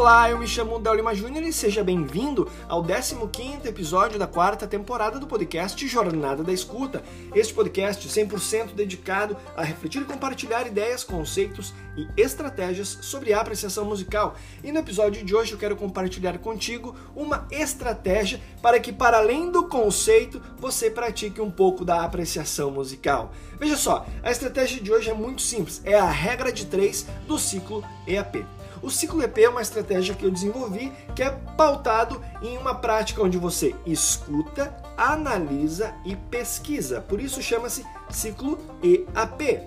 [0.00, 5.18] Olá, eu me chamo Daulima Júnior e seja bem-vindo ao 15º episódio da quarta temporada
[5.18, 7.02] do podcast Jornada da Escuta.
[7.34, 13.84] Este podcast 100% dedicado a refletir e compartilhar ideias, conceitos e estratégias sobre a apreciação
[13.84, 14.36] musical.
[14.64, 19.50] E no episódio de hoje eu quero compartilhar contigo uma estratégia para que, para além
[19.50, 23.32] do conceito, você pratique um pouco da apreciação musical.
[23.58, 27.38] Veja só, a estratégia de hoje é muito simples, é a regra de três do
[27.38, 28.46] ciclo EAP.
[28.82, 33.22] O ciclo EP é uma estratégia que eu desenvolvi que é pautado em uma prática
[33.22, 37.00] onde você escuta, analisa e pesquisa.
[37.00, 39.60] Por isso chama-se ciclo EAP.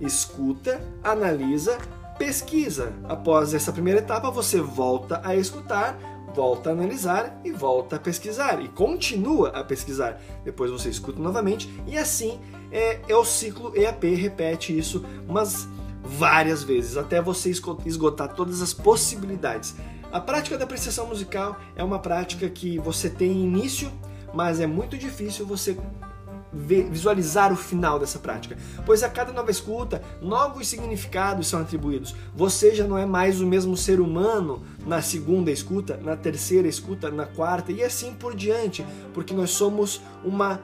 [0.00, 1.78] Escuta, analisa,
[2.18, 2.92] pesquisa.
[3.08, 5.96] Após essa primeira etapa, você volta a escutar,
[6.34, 10.20] volta a analisar e volta a pesquisar e continua a pesquisar.
[10.44, 12.40] Depois você escuta novamente e assim
[12.72, 15.68] é, é o ciclo EAP, repete isso umas
[16.02, 17.50] várias vezes, até você
[17.84, 19.74] esgotar todas as possibilidades.
[20.12, 23.90] A prática da apreciação musical é uma prática que você tem início,
[24.34, 25.76] mas é muito difícil você
[26.52, 32.14] visualizar o final dessa prática, pois a cada nova escuta, novos significados são atribuídos.
[32.34, 37.08] Você já não é mais o mesmo ser humano na segunda escuta, na terceira escuta,
[37.08, 40.60] na quarta e assim por diante, porque nós somos uma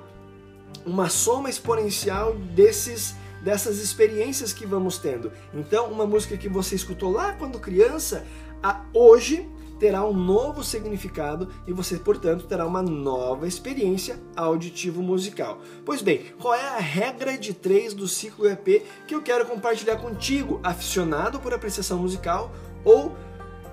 [0.85, 5.33] uma soma exponencial desses dessas experiências que vamos tendo.
[5.55, 8.27] Então, uma música que você escutou lá quando criança,
[8.63, 15.61] a hoje terá um novo significado e você, portanto, terá uma nova experiência auditivo musical.
[15.85, 19.97] Pois bem, qual é a regra de três do ciclo EP que eu quero compartilhar
[19.97, 22.53] contigo, aficionado por apreciação musical
[22.85, 23.15] ou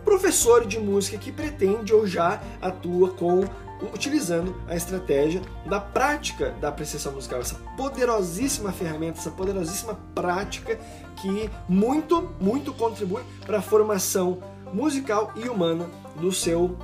[0.03, 3.45] professor de música que pretende ou já atua com
[3.93, 10.79] utilizando a estratégia da prática da apreciação musical, essa poderosíssima ferramenta, essa poderosíssima prática
[11.17, 14.39] que muito, muito contribui para a formação
[14.73, 16.77] musical e humana do seu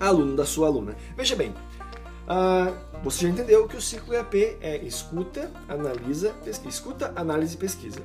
[0.00, 0.96] aluno, da sua aluna.
[1.16, 6.68] Veja bem, uh, você já entendeu que o ciclo EAP é escuta, analisa, pesquisa.
[6.68, 8.00] Escuta, análise e pesquisa.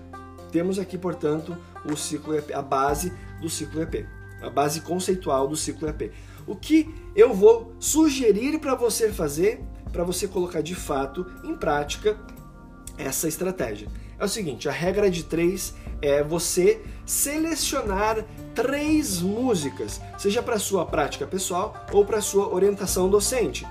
[0.51, 1.55] Temos aqui, portanto,
[1.85, 4.05] o ciclo EAP, a base do ciclo EAP,
[4.41, 6.11] a base conceitual do ciclo EAP.
[6.49, 9.61] O que eu vou sugerir para você fazer,
[9.91, 12.19] para você colocar de fato em prática
[12.97, 13.87] essa estratégia?
[14.17, 20.87] É o seguinte: a regra de três é você selecionar três músicas, seja para sua
[20.87, 23.67] prática pessoal ou para sua orientação docente.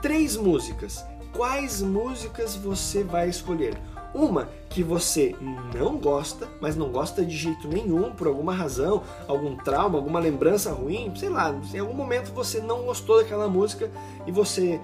[0.00, 1.04] Três músicas.
[1.34, 3.76] Quais músicas você vai escolher?
[4.14, 5.34] Uma que você
[5.74, 10.72] não gosta, mas não gosta de jeito nenhum, por alguma razão, algum trauma, alguma lembrança
[10.72, 13.90] ruim, sei lá, em algum momento você não gostou daquela música
[14.26, 14.80] e você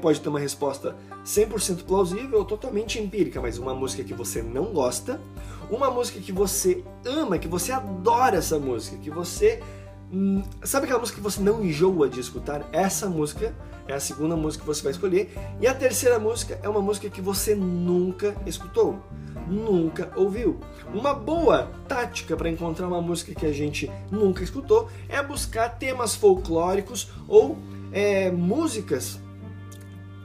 [0.00, 4.72] pode ter uma resposta 100% plausível ou totalmente empírica, mas uma música que você não
[4.72, 5.20] gosta,
[5.70, 9.62] uma música que você ama, que você adora essa música, que você.
[10.10, 12.66] Hum, sabe aquela música que você não enjoa de escutar?
[12.72, 13.54] Essa música
[13.86, 15.30] é a segunda música que você vai escolher.
[15.60, 19.02] E a terceira música é uma música que você nunca escutou,
[19.46, 20.58] nunca ouviu.
[20.94, 26.14] Uma boa tática para encontrar uma música que a gente nunca escutou é buscar temas
[26.14, 27.58] folclóricos ou
[27.92, 29.20] é, músicas.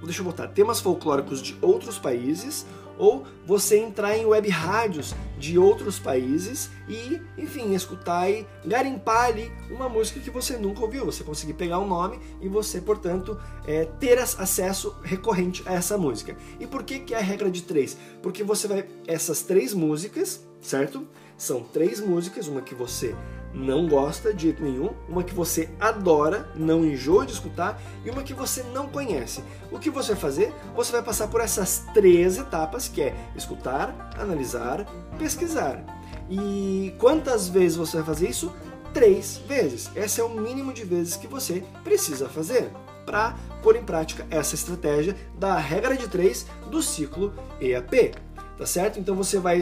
[0.04, 2.66] Deixa eu botar temas folclóricos de outros países
[2.98, 9.52] ou você entrar em web rádios de outros países e, enfim, escutar e garimpar ali
[9.70, 11.06] uma música que você nunca ouviu.
[11.06, 15.98] Você conseguir pegar o um nome e você, portanto, é, ter acesso recorrente a essa
[15.98, 16.36] música.
[16.60, 17.98] E por que, que é a regra de três?
[18.22, 18.86] Porque você vai.
[19.08, 21.08] Essas três músicas, certo?
[21.38, 23.16] São três músicas, uma que você
[23.54, 28.24] não gosta de jeito nenhum, uma que você adora, não enjoa de escutar e uma
[28.24, 29.44] que você não conhece.
[29.72, 30.54] O que você vai fazer?
[30.76, 34.86] Você vai passar por essas três etapas que é escutar, analisar,
[35.20, 35.84] pesquisar.
[36.30, 38.52] E quantas vezes você vai fazer isso?
[38.94, 39.90] Três vezes.
[39.96, 42.72] Esse é o mínimo de vezes que você precisa fazer
[43.06, 48.16] para pôr em prática essa estratégia da regra de três do ciclo EAP.
[48.58, 49.00] Tá certo?
[49.00, 49.62] Então você vai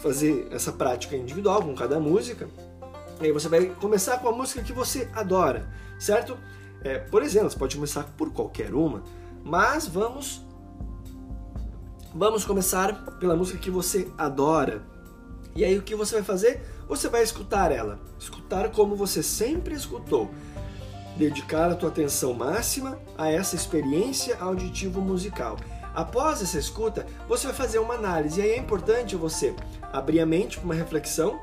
[0.00, 2.48] fazer essa prática individual com cada música
[3.20, 5.68] e aí você vai começar com a música que você adora,
[5.98, 6.36] certo?
[6.82, 9.02] É, por exemplo, você pode começar por qualquer uma,
[9.44, 10.46] mas vamos
[12.14, 14.82] vamos começar pela música que você adora.
[15.54, 16.62] E aí o que você vai fazer?
[16.88, 20.30] Você vai escutar ela, escutar como você sempre escutou.
[21.16, 25.56] Dedicar a tua atenção máxima a essa experiência auditivo musical.
[25.94, 28.40] Após essa escuta, você vai fazer uma análise.
[28.40, 29.54] E aí é importante você
[29.92, 31.40] abrir a mente para uma reflexão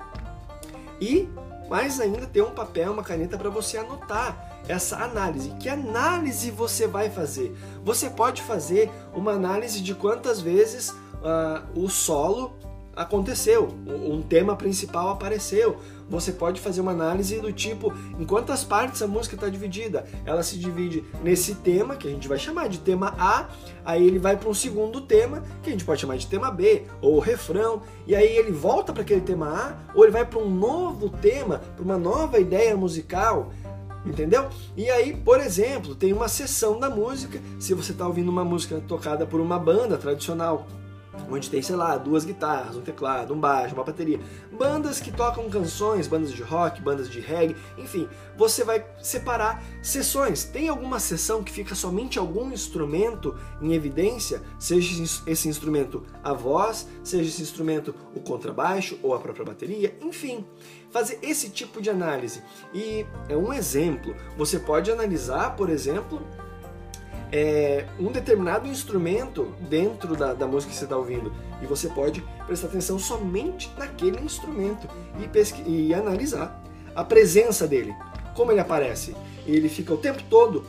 [1.02, 1.28] e
[1.70, 5.52] mais ainda ter um papel, uma caneta para você anotar essa análise.
[5.60, 7.56] Que análise você vai fazer?
[7.84, 12.56] Você pode fazer uma análise de quantas vezes uh, o solo
[12.96, 15.78] aconteceu, um tema principal apareceu.
[16.08, 20.06] Você pode fazer uma análise do tipo em quantas partes a música está dividida.
[20.26, 23.50] Ela se divide nesse tema, que a gente vai chamar de tema A,
[23.84, 26.84] aí ele vai para um segundo tema, que a gente pode chamar de tema B,
[27.02, 30.50] ou refrão, e aí ele volta para aquele tema A, ou ele vai para um
[30.50, 33.52] novo tema, para uma nova ideia musical
[34.06, 34.48] entendeu?
[34.78, 38.80] E aí, por exemplo, tem uma sessão da música, se você está ouvindo uma música
[38.88, 40.68] tocada por uma banda tradicional,
[41.30, 44.20] onde tem, sei lá, duas guitarras, um teclado, um baixo, uma bateria.
[44.52, 48.08] Bandas que tocam canções, bandas de rock, bandas de reggae, enfim,
[48.38, 50.44] você vai separar sessões.
[50.44, 56.88] Tem alguma sessão que fica somente algum instrumento em evidência, seja esse instrumento a voz,
[57.04, 60.46] seja esse instrumento o contrabaixo ou a própria bateria, enfim.
[60.92, 62.42] Fazer esse tipo de análise.
[62.74, 64.16] E é um exemplo.
[64.38, 66.26] Você pode analisar, por exemplo,
[67.32, 72.24] é, um determinado instrumento dentro da, da música que você está ouvindo e você pode
[72.46, 74.88] prestar atenção somente naquele instrumento
[75.18, 76.64] e, e analisar
[76.96, 77.94] a presença dele,
[78.34, 79.16] como ele aparece.
[79.46, 80.66] Ele fica o tempo todo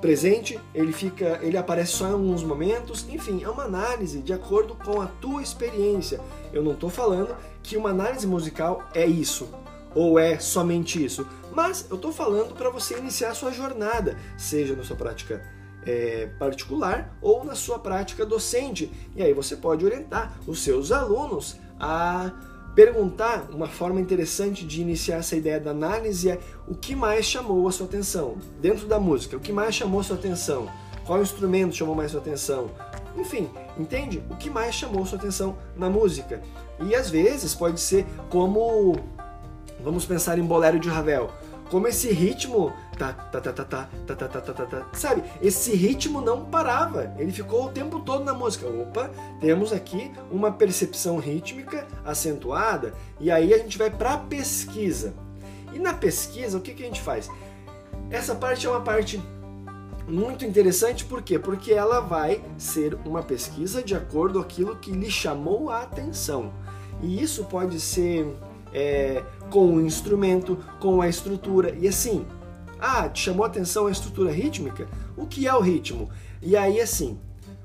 [0.00, 4.74] presente, ele fica, ele aparece só em alguns momentos, enfim, é uma análise de acordo
[4.74, 6.20] com a tua experiência.
[6.52, 9.48] Eu não estou falando que uma análise musical é isso
[9.94, 14.74] ou é somente isso, mas eu estou falando para você iniciar a sua jornada, seja
[14.74, 15.53] na sua prática
[15.86, 18.90] é, particular ou na sua prática docente.
[19.14, 22.32] E aí você pode orientar os seus alunos a
[22.74, 23.48] perguntar.
[23.50, 27.72] Uma forma interessante de iniciar essa ideia da análise é o que mais chamou a
[27.72, 30.68] sua atenção dentro da música, o que mais chamou a sua atenção,
[31.06, 32.70] qual instrumento chamou mais a sua atenção.
[33.16, 33.48] Enfim,
[33.78, 34.22] entende?
[34.28, 36.42] O que mais chamou sua atenção na música?
[36.80, 38.96] E às vezes pode ser como
[39.82, 41.30] vamos pensar em Bolero de Ravel
[41.70, 45.22] como esse ritmo tá tá tá tá tá tá tá tá tá tá, tá sabe?
[45.42, 47.14] Esse ritmo não parava.
[47.18, 48.66] Ele ficou o tempo todo na música.
[48.66, 49.10] Opa,
[49.40, 55.14] temos aqui uma percepção rítmica acentuada e aí a gente vai para pesquisa.
[55.72, 57.28] E na pesquisa, o que, que a gente faz?
[58.10, 59.20] Essa parte é uma parte
[60.06, 61.38] muito interessante, por quê?
[61.38, 66.52] Porque ela vai ser uma pesquisa de acordo com aquilo que lhe chamou a atenção.
[67.02, 68.26] E isso pode ser
[68.72, 71.74] é, com o instrumento, com a estrutura.
[71.78, 72.26] E assim,
[72.84, 74.86] ah, te chamou a atenção a estrutura rítmica?
[75.16, 76.10] O que é o ritmo?
[76.42, 77.18] E aí, assim,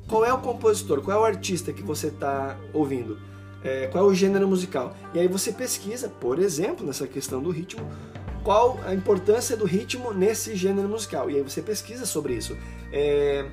[0.07, 3.17] qual é o compositor, qual é o artista que você está ouvindo?
[3.63, 4.95] É, qual é o gênero musical?
[5.13, 7.85] E aí você pesquisa, por exemplo, nessa questão do ritmo,
[8.43, 11.29] qual a importância do ritmo nesse gênero musical.
[11.29, 12.57] E aí você pesquisa sobre isso.
[12.91, 13.45] É,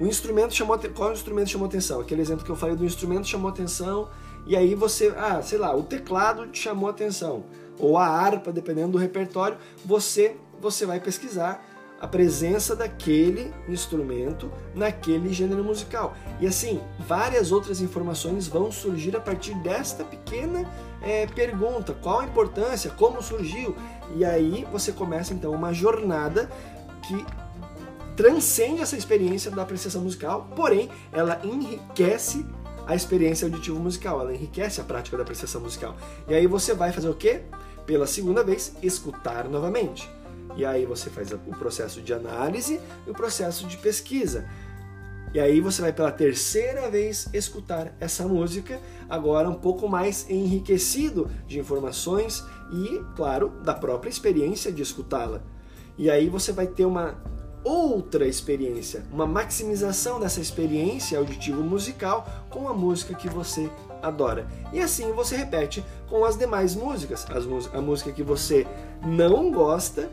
[0.00, 2.00] o instrumento chamou qual instrumento chamou atenção?
[2.00, 4.08] Aquele exemplo que eu falei do instrumento chamou atenção
[4.46, 7.44] e aí você, ah, sei lá, o teclado te chamou atenção,
[7.78, 11.64] ou a harpa, dependendo do repertório, você você vai pesquisar
[12.00, 16.16] a presença daquele instrumento naquele gênero musical.
[16.40, 20.64] E assim, várias outras informações vão surgir a partir desta pequena
[21.02, 23.74] é, pergunta: qual a importância, como surgiu?
[24.14, 26.48] E aí você começa então uma jornada
[27.02, 27.24] que
[28.16, 32.44] transcende essa experiência da apreciação musical, porém ela enriquece
[32.86, 35.96] a experiência auditiva musical, ela enriquece a prática da apreciação musical.
[36.26, 37.42] E aí você vai fazer o quê?
[37.86, 40.10] Pela segunda vez, escutar novamente.
[40.58, 44.44] E aí você faz o processo de análise e o processo de pesquisa.
[45.32, 51.30] E aí você vai pela terceira vez escutar essa música, agora um pouco mais enriquecido
[51.46, 52.42] de informações
[52.72, 55.42] e, claro, da própria experiência de escutá-la.
[55.96, 57.22] E aí você vai ter uma
[57.62, 63.70] outra experiência, uma maximização dessa experiência auditivo-musical com a música que você
[64.02, 64.48] adora.
[64.72, 67.24] E assim você repete com as demais músicas,
[67.72, 68.66] a música que você
[69.04, 70.10] não gosta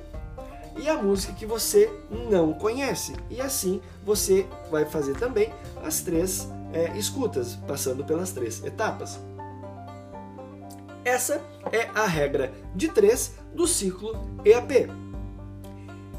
[0.77, 1.91] e a música que você
[2.29, 3.13] não conhece.
[3.29, 5.53] E assim você vai fazer também
[5.83, 9.19] as três é, escutas, passando pelas três etapas.
[11.03, 11.41] Essa
[11.71, 14.89] é a regra de três do ciclo EAP.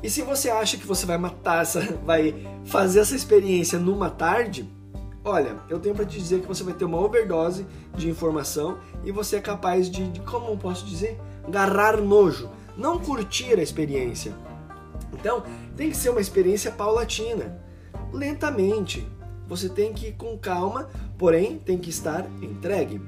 [0.02, 2.34] E se você acha que você vai matar essa, vai
[2.64, 4.70] fazer essa experiência numa tarde,
[5.24, 9.10] olha, eu tenho para te dizer que você vai ter uma overdose de informação e
[9.10, 14.32] você é capaz de, de como eu posso dizer, agarrar nojo, não curtir a experiência.
[15.18, 15.42] Então,
[15.76, 17.60] tem que ser uma experiência paulatina,
[18.12, 19.06] lentamente.
[19.48, 23.00] Você tem que ir com calma, porém tem que estar entregue.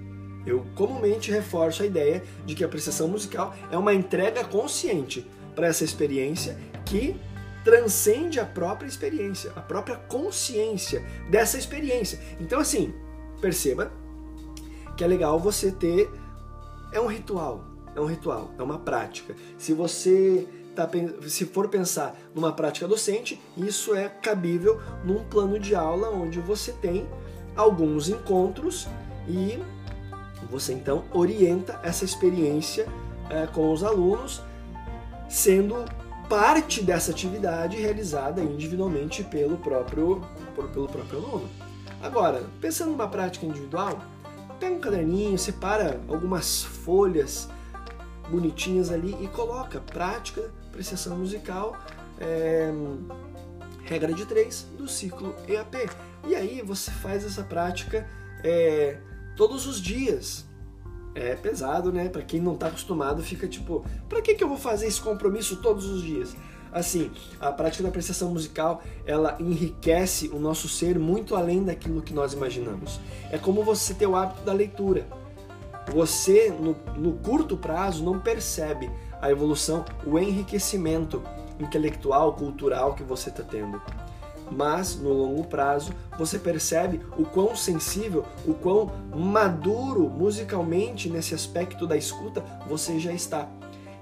[0.46, 5.66] Eu comumente reforço a ideia de que a apreciação musical é uma entrega consciente para
[5.66, 7.20] essa experiência que
[7.64, 12.18] transcende a própria experiência, a própria consciência dessa experiência.
[12.40, 12.94] Então, assim,
[13.40, 13.92] perceba
[14.96, 16.10] que é legal você ter.
[16.92, 19.34] É um ritual, é um ritual, é uma prática.
[19.58, 20.48] Se você
[20.86, 26.38] tá, se for pensar numa prática docente, isso é cabível num plano de aula onde
[26.38, 27.08] você tem
[27.56, 28.86] alguns encontros
[29.26, 29.58] e
[30.50, 32.86] você então orienta essa experiência
[33.28, 34.40] é, com os alunos,
[35.28, 35.84] sendo
[36.28, 40.22] parte dessa atividade realizada individualmente pelo próprio,
[40.54, 41.48] pelo próprio aluno.
[42.02, 43.98] Agora, pensando numa prática individual,
[44.60, 47.48] pega um caderninho, separa algumas folhas
[48.30, 51.76] bonitinhas ali e coloca prática, apreciação musical,
[52.20, 52.72] é,
[53.84, 55.90] regra de três do ciclo EAP.
[56.28, 58.08] E aí você faz essa prática
[58.44, 58.98] é,
[59.36, 60.46] todos os dias.
[61.14, 62.08] É pesado, né?
[62.08, 65.56] Para quem não está acostumado, fica tipo, para que, que eu vou fazer esse compromisso
[65.56, 66.36] todos os dias?
[66.70, 72.12] Assim, a prática da apreciação musical, ela enriquece o nosso ser muito além daquilo que
[72.12, 73.00] nós imaginamos.
[73.32, 75.08] É como você ter o hábito da leitura.
[75.92, 78.88] Você, no, no curto prazo, não percebe
[79.20, 81.22] a evolução, o enriquecimento
[81.58, 83.80] intelectual, cultural que você está tendo.
[84.50, 91.86] Mas no longo prazo você percebe o quão sensível, o quão maduro musicalmente nesse aspecto
[91.86, 93.48] da escuta você já está.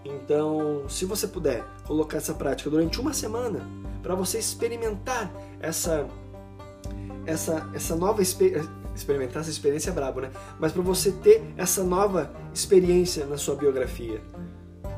[0.05, 3.67] Então, se você puder colocar essa prática durante uma semana
[4.03, 6.07] para você experimentar essa
[7.27, 10.31] essa essa nova experimentar essa experiência é brabo, né?
[10.61, 14.23] Mas para você ter essa nova experiência na sua biografia,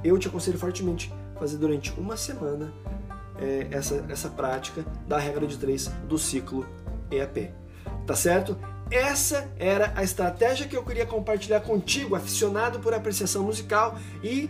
[0.03, 2.73] eu te aconselho fortemente fazer durante uma semana
[3.41, 6.67] é, essa, essa prática da regra de três do ciclo
[7.11, 7.51] EAP.
[8.07, 8.57] Tá certo?
[8.91, 14.49] Essa era a estratégia que eu queria compartilhar contigo, aficionado por apreciação musical e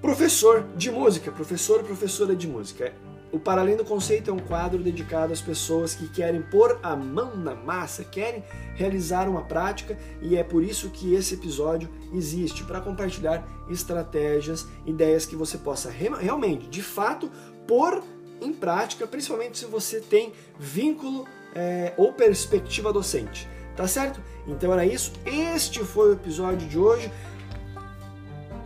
[0.00, 2.92] professor de música, professor ou professora de música.
[3.32, 7.34] O Paralém do Conceito é um quadro dedicado às pessoas que querem pôr a mão
[7.34, 12.78] na massa, querem realizar uma prática e é por isso que esse episódio existe para
[12.78, 17.30] compartilhar estratégias, ideias que você possa realmente, de fato,
[17.66, 18.02] pôr
[18.38, 23.48] em prática, principalmente se você tem vínculo é, ou perspectiva docente.
[23.74, 24.20] Tá certo?
[24.46, 25.12] Então era isso.
[25.24, 27.10] Este foi o episódio de hoje.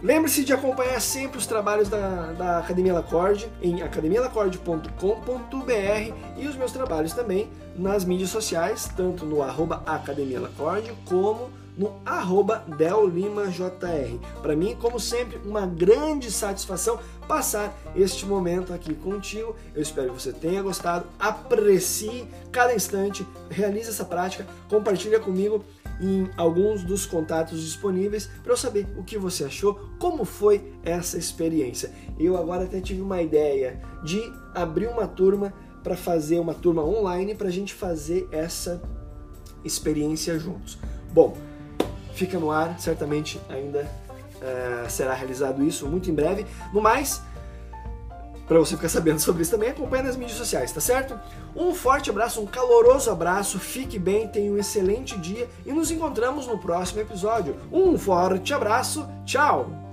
[0.03, 6.71] Lembre-se de acompanhar sempre os trabalhos da, da Academia Lacorde em academialacorde.com.br e os meus
[6.71, 14.19] trabalhos também nas mídias sociais, tanto no arroba Academia Lacorde como no arroba DelLimaJR.
[14.41, 16.99] Para mim, como sempre, uma grande satisfação
[17.29, 19.55] passar este momento aqui contigo.
[19.75, 25.65] Eu espero que você tenha gostado, aprecie cada instante, realize essa prática, compartilha comigo
[26.00, 31.17] em alguns dos contatos disponíveis para eu saber o que você achou, como foi essa
[31.19, 31.91] experiência.
[32.19, 34.21] Eu agora até tive uma ideia de
[34.55, 38.83] abrir uma turma para fazer uma turma online para a gente fazer essa
[39.65, 40.79] experiência juntos.
[41.12, 41.37] Bom,
[42.15, 43.88] fica no ar, certamente ainda
[44.37, 46.47] uh, será realizado isso muito em breve.
[46.73, 47.23] No mais,
[48.47, 51.19] para você ficar sabendo sobre isso também, acompanhe nas mídias sociais, tá certo?
[51.55, 56.47] Um forte abraço, um caloroso abraço, fique bem, tenha um excelente dia e nos encontramos
[56.47, 57.57] no próximo episódio.
[57.73, 59.86] Um forte abraço, tchau!